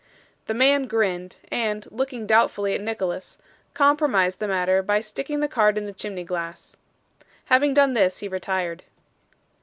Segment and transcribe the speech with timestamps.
[0.47, 3.37] The man grinned, and, looking doubtfully at Nicholas,
[3.75, 6.75] compromised the matter by sticking the card in the chimney glass.
[7.53, 8.81] Having done this, he retired.